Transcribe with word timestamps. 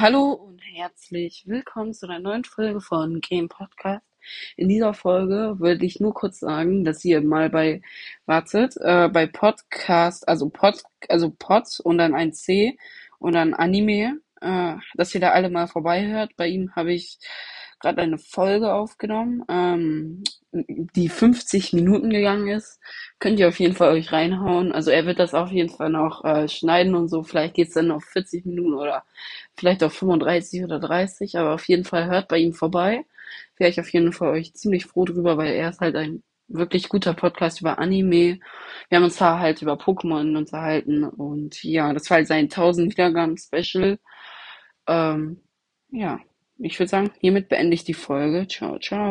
Hallo 0.00 0.32
und 0.32 0.62
herzlich 0.62 1.44
willkommen 1.46 1.92
zu 1.92 2.06
einer 2.06 2.20
neuen 2.20 2.44
Folge 2.44 2.80
von 2.80 3.20
Game 3.20 3.50
Podcast. 3.50 4.02
In 4.56 4.66
dieser 4.70 4.94
Folge 4.94 5.56
würde 5.58 5.84
ich 5.84 6.00
nur 6.00 6.14
kurz 6.14 6.40
sagen, 6.40 6.84
dass 6.84 7.04
ihr 7.04 7.20
mal 7.20 7.50
bei, 7.50 7.82
wartet, 8.24 8.78
äh, 8.78 9.10
bei 9.10 9.26
Podcast, 9.26 10.26
also 10.26 10.48
Pod, 10.48 10.82
also 11.10 11.28
Pod 11.28 11.80
und 11.84 11.98
dann 11.98 12.14
ein 12.14 12.32
C 12.32 12.78
und 13.18 13.34
dann 13.34 13.52
Anime, 13.52 14.22
äh, 14.40 14.76
dass 14.94 15.14
ihr 15.14 15.20
da 15.20 15.32
alle 15.32 15.50
mal 15.50 15.66
vorbeihört. 15.66 16.34
Bei 16.34 16.46
ihm 16.46 16.74
habe 16.74 16.94
ich 16.94 17.18
gerade 17.80 18.02
eine 18.02 18.18
Folge 18.18 18.72
aufgenommen, 18.72 19.42
ähm, 19.48 20.22
die 20.52 21.08
50 21.08 21.72
Minuten 21.72 22.10
gegangen 22.10 22.48
ist. 22.48 22.80
Könnt 23.18 23.38
ihr 23.40 23.48
auf 23.48 23.58
jeden 23.60 23.74
Fall 23.74 23.90
euch 23.92 24.12
reinhauen. 24.12 24.72
Also 24.72 24.90
er 24.90 25.06
wird 25.06 25.18
das 25.18 25.34
auf 25.34 25.50
jeden 25.50 25.70
Fall 25.70 25.90
noch 25.90 26.24
äh, 26.24 26.48
schneiden 26.48 26.94
und 26.94 27.08
so. 27.08 27.22
Vielleicht 27.22 27.54
geht's 27.54 27.74
dann 27.74 27.90
auf 27.90 28.04
40 28.04 28.46
Minuten 28.46 28.74
oder 28.74 29.04
vielleicht 29.56 29.82
auf 29.84 29.94
35 29.94 30.64
oder 30.64 30.80
30. 30.80 31.38
Aber 31.38 31.54
auf 31.54 31.66
jeden 31.68 31.84
Fall 31.84 32.06
hört 32.06 32.28
bei 32.28 32.38
ihm 32.38 32.52
vorbei. 32.54 33.04
Wäre 33.56 33.70
ich 33.70 33.80
auf 33.80 33.92
jeden 33.92 34.12
Fall 34.12 34.30
euch 34.30 34.54
ziemlich 34.54 34.86
froh 34.86 35.04
drüber, 35.04 35.36
weil 35.36 35.54
er 35.54 35.70
ist 35.70 35.80
halt 35.80 35.96
ein 35.96 36.22
wirklich 36.48 36.88
guter 36.88 37.14
Podcast 37.14 37.60
über 37.60 37.78
Anime. 37.78 38.40
Wir 38.88 38.96
haben 38.96 39.04
uns 39.04 39.16
da 39.16 39.38
halt 39.38 39.62
über 39.62 39.74
Pokémon 39.74 40.36
unterhalten 40.36 41.04
und 41.04 41.62
ja, 41.62 41.92
das 41.92 42.10
war 42.10 42.16
halt 42.18 42.26
sein 42.28 42.44
1000 42.48 42.92
Wiedergaben 42.92 43.36
Special. 43.36 43.98
Ähm, 44.88 45.40
ja, 45.90 46.20
ich 46.62 46.78
würde 46.78 46.90
sagen, 46.90 47.10
hiermit 47.20 47.48
beende 47.48 47.74
ich 47.74 47.84
die 47.84 47.94
Folge. 47.94 48.46
Ciao, 48.48 48.78
ciao. 48.78 49.08